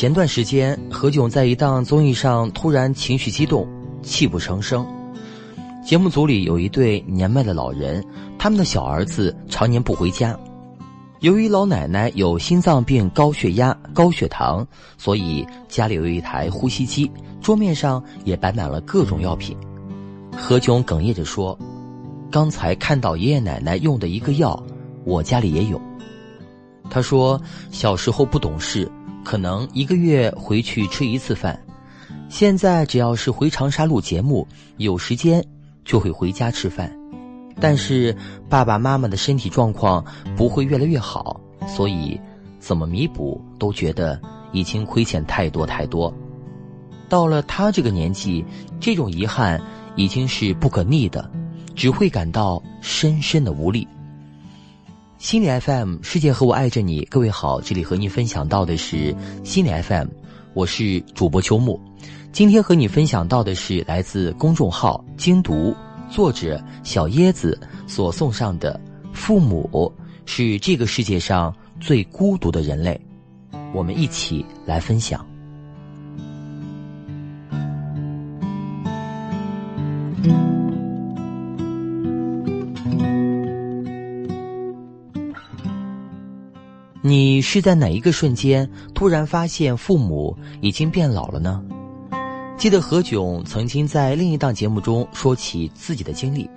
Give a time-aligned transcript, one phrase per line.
[0.00, 3.68] 前段时间，何炅在一档综艺上突然情绪激动，
[4.02, 4.86] 泣不成声。
[5.84, 8.02] 节目组里有一对年迈的老人，
[8.38, 10.34] 他们的小儿子常年不回家。
[11.18, 14.66] 由于老奶奶有心脏病、高血压、高血糖，
[14.96, 17.12] 所以家里有一台呼吸机，
[17.42, 19.54] 桌面上也摆满了各种药品。
[20.34, 21.58] 何炅哽咽着说
[22.32, 24.58] ：“刚才看到爷爷奶奶用的一个药，
[25.04, 25.78] 我家里也有。”
[26.88, 27.38] 他说
[27.70, 28.90] ：“小时候不懂事，
[29.24, 31.58] 可能一个月回去吃一次饭，
[32.28, 34.46] 现在只要是回长沙录节目，
[34.76, 35.44] 有时间
[35.84, 36.90] 就会回家吃饭。”
[37.62, 38.16] 但是
[38.48, 40.02] 爸爸妈妈的身体状况
[40.34, 41.38] 不会越来越好，
[41.68, 42.18] 所以
[42.58, 44.18] 怎么弥补都觉得
[44.50, 46.10] 已经亏欠太多太多。
[47.06, 48.42] 到了他这个年纪，
[48.80, 49.60] 这种遗憾
[49.94, 51.30] 已经是不可逆的，
[51.76, 53.86] 只会感到深深的无力。
[55.20, 60.06] 心理 FM 世界和我爱着你，各位好，这里和您分享到的是心理 FM，
[60.54, 61.78] 我是主播秋木，
[62.32, 65.76] 今天和你分享到的是来自公众号精读。
[66.08, 68.80] 作者小椰子所送上的
[69.12, 69.92] “父母
[70.24, 72.98] 是这个世界上最孤独的人类”，
[73.74, 75.22] 我们一起来分享。
[87.10, 91.60] 你是在哪一个瞬间突然发现父母已经变老了呢？
[92.56, 96.48] 记得何炅曾经在另一档节目中说起自己的经历，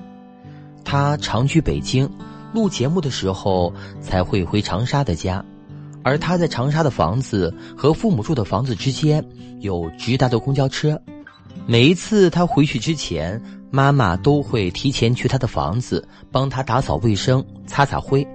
[0.86, 2.08] 他常居北京，
[2.54, 5.44] 录节目的时候才会回长沙的家，
[6.04, 9.26] 而他在长沙的房子和父母住的房子之间
[9.60, 11.02] 有直达的公交车，
[11.66, 18.28] 每一次他回去之前，妈妈都会提前去他的房子帮他打扫卫生、擦擦灰，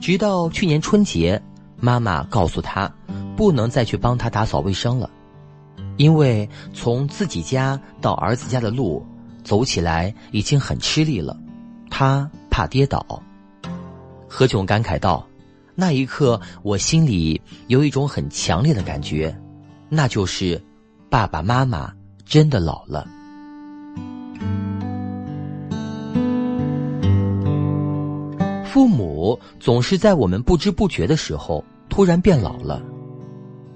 [0.00, 1.38] 直到去年春节，
[1.80, 2.92] 妈妈告诉他，
[3.36, 5.10] 不能再去帮他打扫卫生了。
[5.96, 9.04] 因为从自己家到儿子家的路，
[9.44, 11.36] 走起来已经很吃力了，
[11.90, 13.22] 他怕跌倒。
[14.28, 15.26] 何炅感慨道
[15.74, 19.36] ：“那一刻，我心里有一种很强烈的感觉，
[19.88, 20.62] 那就是
[21.10, 21.92] 爸爸妈妈
[22.24, 23.06] 真的老了。
[28.64, 32.82] 父母总是在我们不知不觉的时候突然变老了。”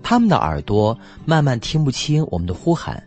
[0.02, 3.02] 他们的耳朵慢慢听不清我们的呼喊，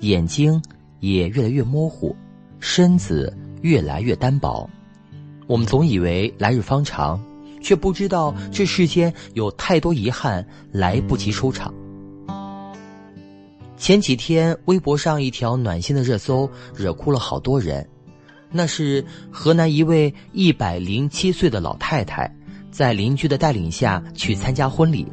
[0.00, 0.62] 眼睛
[1.00, 2.14] 也越来越模糊，
[2.60, 4.68] 身子越来越单薄。
[5.48, 7.20] 我们总以为来日方长，
[7.60, 11.74] 却不知道这世间有太多遗憾来不及收场。
[13.76, 17.86] 前几天微博上一条暖心的热搜惹哭了好多人，
[18.50, 22.32] 那是河南一位一百零七岁的老太太，
[22.76, 25.10] 在邻居的带领下去参加婚礼。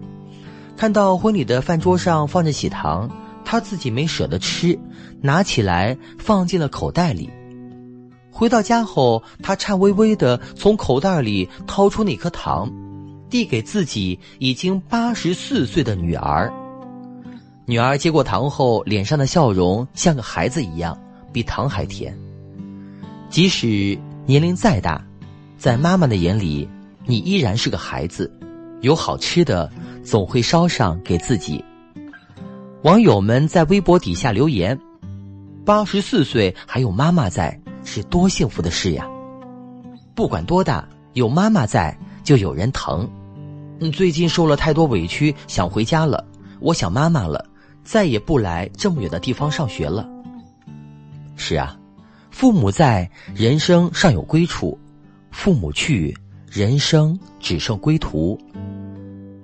[0.75, 3.09] 看到婚礼的饭桌上放着喜糖，
[3.46, 4.78] 他自己没舍得吃，
[5.22, 7.29] 拿起来放进了口袋里。
[8.29, 12.69] 回到家后，他颤巍巍的从口袋里掏出那颗糖，
[13.29, 16.51] 递给自己已经八十四岁的女儿。
[17.66, 21.00] 女儿接过糖后，脸上的笑容像个孩子一样，
[21.31, 22.13] 比糖还甜。
[23.30, 25.01] 即使年龄再大，
[25.57, 26.68] 在妈妈的眼里，
[27.06, 28.31] 你依然是个孩子。
[28.81, 29.72] 有好吃的。
[30.03, 31.64] 总会捎上给自己。
[32.84, 34.78] 网友们在微博底下留言
[35.66, 39.08] ：“八十四岁还有妈妈在，是多幸福的事呀！
[40.13, 43.09] 不管多大，有妈妈在就有人疼。
[43.94, 46.22] 最近受了太多委屈，想回家了。
[46.59, 47.46] 我想妈妈了，
[47.86, 50.06] 再也不来这么远的地方上学了。
[51.38, 51.80] 是啊，
[52.30, 54.78] 父母在，人生尚有归处；
[55.31, 56.13] 父母去，
[56.53, 58.40] 人生只剩归途。”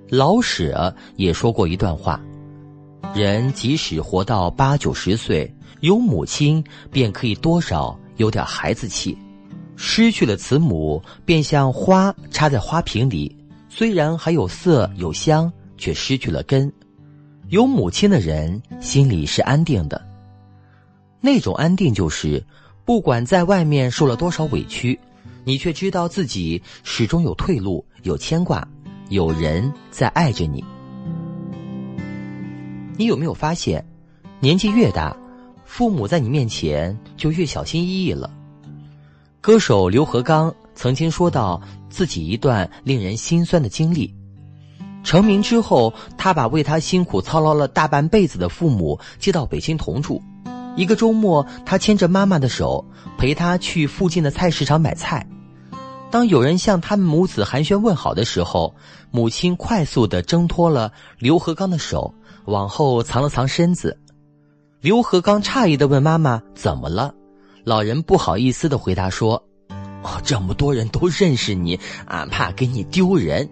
[0.08, 2.20] 老舍也说过一段话：
[3.12, 6.62] 人即使活到八九十岁，有母亲
[6.92, 9.12] 便可以多少有点孩子气；
[9.74, 13.36] 失去了慈母，便像花插在花瓶里，
[13.68, 16.72] 虽然还有色有香，却失去了根。
[17.48, 20.00] 有母亲的人心里是安定的，
[21.20, 22.40] 那种安定就是，
[22.84, 24.98] 不管在外面受了多少委屈，
[25.50, 28.68] 你却知道自己始终有退路，有牵挂。
[29.08, 30.64] 有人在爱着你，
[32.96, 33.84] 你有没有发现，
[34.38, 35.16] 年纪越大，
[35.64, 38.30] 父母在你面前就越小心翼翼了？
[39.40, 44.14] 歌手刘和刚曾经说到自己一段令人心酸的经历：
[45.02, 50.22] 成名之后，他把为他辛苦操劳了大半辈子的父母接到北京同住。
[50.76, 52.84] 一个周末，他牵着妈妈的手，
[53.18, 55.26] 陪她去附近的菜市场买菜。
[56.10, 58.74] 当有人向他们母子寒暄问好的时候，
[59.12, 62.12] 母亲快速的挣脱了刘和刚的手，
[62.46, 63.96] 往后藏了藏身子。
[64.80, 67.14] 刘和刚诧异的问妈妈：“怎么了？”
[67.62, 69.40] 老人不好意思的回答说
[70.02, 73.48] ：“哦，这么多人都认识你，俺怕给你丢人。”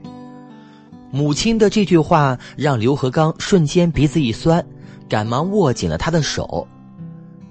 [1.13, 4.67] 母亲的这句话让刘和刚瞬间鼻子一酸，
[5.09, 6.67] 赶忙握紧了他的手。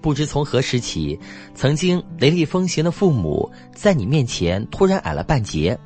[0.02, 1.20] 不知从何时起，
[1.56, 5.78] 曾经雷厉风行的父母在你面前突然矮了半截，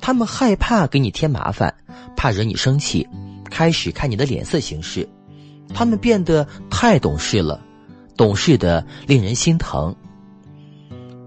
[0.00, 1.74] 他们害怕给你添麻烦，
[2.16, 3.08] 怕惹你生气，
[3.50, 5.08] 开始看你的脸色行事。
[5.74, 7.62] 他们变得太懂事了，
[8.16, 9.94] 懂事的令人心疼。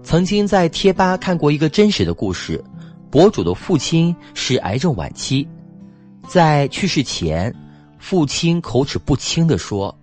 [0.04, 2.62] 曾经在贴吧看过一个真实的故事，
[3.10, 5.48] 博主的父亲是癌症晚期，
[6.28, 7.52] 在去世前，
[7.98, 9.98] 父亲口齿不清的说：“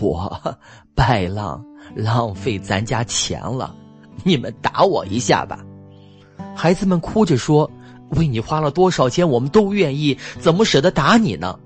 [0.00, 0.56] 我
[0.94, 1.64] 败浪。”
[1.96, 3.74] 浪费咱家钱了，
[4.22, 5.58] 你们打我一下吧。
[6.54, 7.68] 孩子们哭着说
[8.10, 11.58] ：“为你花了多少钱，我们都愿意，怎么舍得打你呢？”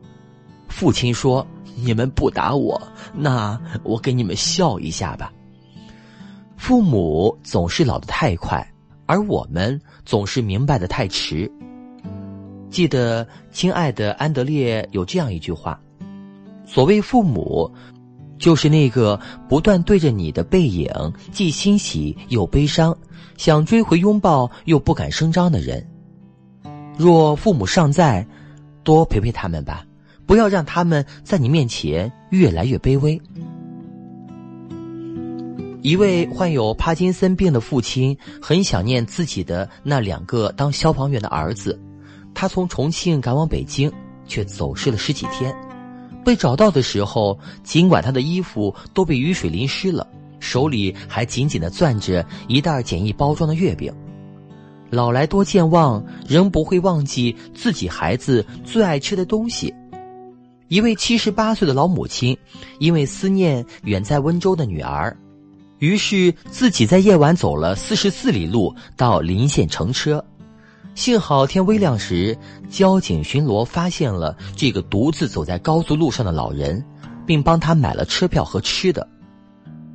[0.69, 1.47] 父亲说
[1.77, 2.81] ：“你们不打我，
[3.13, 5.31] 那我给你们笑一下吧。”
[6.57, 8.67] 父母总是老得太快，
[9.05, 11.51] 而我们总是明白的太迟。
[12.71, 15.79] 记得亲爱的安德烈有这样一句话
[16.65, 17.71] ：“所谓父母。”
[18.39, 20.91] 就是那个不断对着你的背影，
[21.33, 22.97] 既欣喜又悲伤，
[23.37, 25.87] 想追回拥抱又不敢声张的人。
[26.97, 28.27] 若父母尚在，
[28.83, 29.85] 多陪陪他们吧，
[30.27, 33.21] 不要让他们在你面前越来越卑微。
[35.83, 41.79] 一位患有帕金森病的父亲很想念自己的那两个当消防员的儿子，
[42.33, 43.93] 他从重庆赶往北京，
[44.27, 45.55] 却走失了十几天。
[46.25, 50.05] 被找到的时候，尽管他的衣服都被雨水淋湿了，
[50.41, 53.93] 手里还紧紧的攥着一袋简易包装的月饼。
[54.91, 59.73] 老来多健忘，仍不会忘记自己孩子最爱吃的东西。
[60.69, 62.37] 一位七十八岁的老母亲，
[62.79, 65.17] 因为思念远在温州的女儿，
[65.79, 70.25] 于是自己在夜晚走了四十四里路到临县乘车。
[70.95, 72.37] 幸好天微亮时，
[72.71, 76.85] 交警巡逻发现了这个独自走在高速路上的老人，
[77.27, 79.07] 并帮他买了车票和吃的。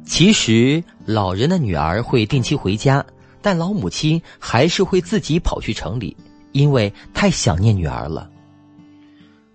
[0.06, 3.06] 其实老人的女儿会定期回家，
[3.42, 6.18] 但老母亲还是会自己跑去城里，
[6.52, 8.30] 因为太想念女儿了。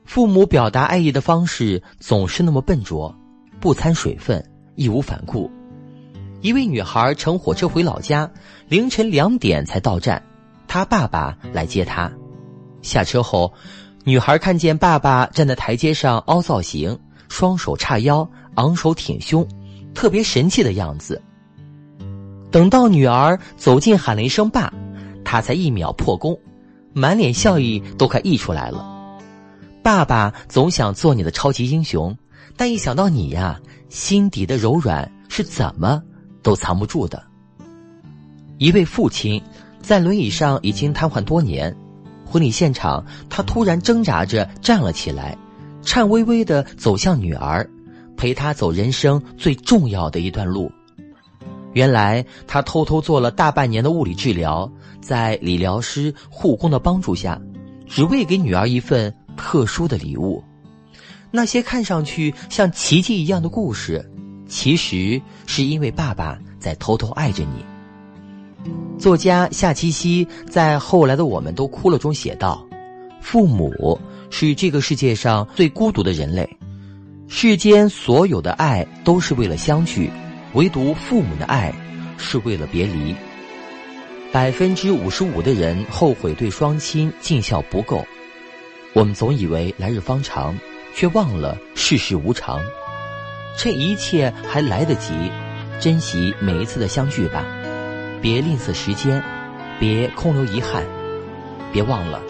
[0.07, 3.15] 父母表达爱意的方式总是那么笨拙，
[3.61, 4.43] 不掺水分，
[4.77, 5.51] 义无反顾。
[6.41, 8.31] 一位女孩乘火车回老家，
[8.69, 10.23] 凌晨两点才到站。
[10.67, 12.11] 他爸爸来接他，
[12.83, 13.53] 下车后，
[14.03, 19.47] 女孩看见爸爸站在台阶上凹造型，双手叉腰，昂首挺胸，
[19.95, 21.23] 特别神气的样子。
[22.51, 24.73] 等到女儿走近喊了一声“爸”，
[25.25, 26.39] 他才一秒破功，
[26.93, 29.19] 满脸笑意都快溢出来了。
[29.83, 32.17] 爸爸总想做你的超级英雄，
[32.57, 36.03] 但一想到你呀，心底的柔软是怎么
[36.43, 37.23] 都藏不住的。
[38.59, 39.41] 一位父亲。
[39.85, 41.77] 在轮椅上已经瘫痪多年，
[42.25, 45.37] 婚礼现场，他突然挣扎着站了起来，
[45.83, 47.69] 颤巍巍的走向女儿，
[48.17, 50.73] 陪她走人生最重要的一段路。
[51.75, 54.71] 原来他偷偷做了大半年的物理治疗，
[55.03, 57.39] 在理疗师、护工的帮助下，
[57.87, 60.43] 只为给女儿一份特殊的礼物。
[61.31, 64.11] 那些看上去像奇迹一样的故事，
[64.49, 67.74] 其实是因为爸爸在偷偷爱着你。
[68.99, 72.67] 作家夏七夕在《后来的我们都哭了》中写道
[73.21, 76.49] ：“父母是这个世界上最孤独的人类，
[77.29, 80.11] 世间所有的爱都是为了相聚，
[80.55, 81.75] 唯独父母的爱
[82.17, 83.15] 是为了别离。
[84.33, 88.05] 百分之五十五的人后悔对双亲尽孝不够，
[88.93, 90.57] 我们总以为来日方长，
[90.95, 92.61] 却忘了世事无常。
[93.57, 95.13] 趁一切还来得及，
[95.79, 97.45] 珍惜每一次的相聚吧。”
[98.25, 99.23] 别吝啬时间，
[99.79, 100.83] 别空留遗憾，
[101.71, 102.23] 别忘了，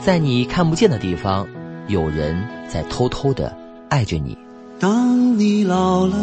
[0.00, 1.48] 在你看不见的地方，
[1.88, 3.52] 有人在偷偷的
[3.88, 4.38] 爱着你。
[4.78, 6.16] 当你老了，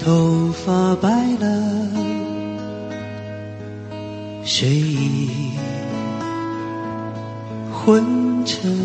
[0.00, 1.46] 头发白了，
[4.44, 5.52] 睡意
[7.72, 8.76] 昏沉。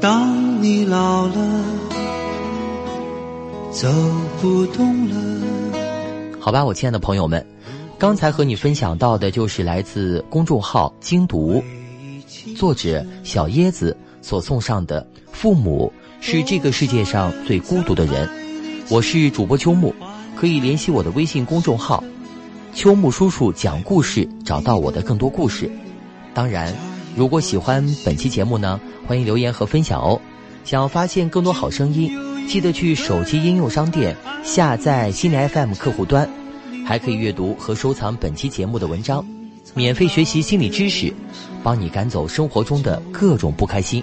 [0.00, 1.34] 当你老了。
[3.80, 3.88] 走
[4.40, 5.14] 不动了。
[6.40, 7.46] 好吧，我亲爱的朋友们，
[7.96, 11.62] 刚才和你分享到的就是来自公众号“精读”
[12.58, 18.28] 作者小椰子所送上的“父母是这个世界上最孤独的人”。
[18.90, 19.94] 我是主播秋木，
[20.34, 22.02] 可以联系我的微信公众号
[22.74, 25.70] 秋木叔叔讲故事，找到我的更多故事。
[26.34, 26.74] 当然，
[27.14, 30.20] 如果喜欢本期节目呢，欢迎留言和分享哦。
[30.64, 32.12] 想要发现更多好声音，
[32.48, 36.26] 记得去手机应用商店下载心理 FM 客户端，
[36.86, 39.22] 还可以阅读和收藏本期节目的文章，
[39.74, 41.12] 免费学习心理知识，
[41.62, 44.02] 帮你赶走生活中的各种不开心。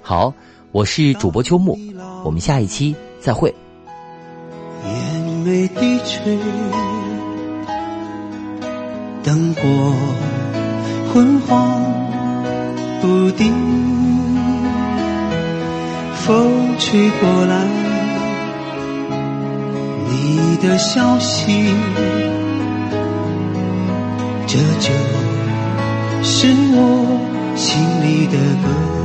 [0.00, 0.32] 好，
[0.72, 1.78] 我是主播秋木，
[2.24, 3.54] 我们下一期再会。
[4.86, 6.38] 烟眉低垂，
[9.22, 9.92] 灯火
[11.12, 11.78] 昏黄
[13.02, 13.52] 不定，
[16.26, 17.54] 风吹过来，
[20.10, 21.72] 你的消息，
[24.44, 24.90] 这就
[26.24, 27.20] 是我
[27.54, 28.95] 心里的歌。